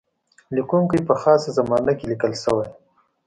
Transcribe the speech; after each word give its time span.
لیکونکی 0.55 0.99
په 1.07 1.13
خاصه 1.21 1.49
زمانه 1.57 1.91
کې 1.97 2.05
لیکل 2.11 2.33
شوی. 2.43 2.67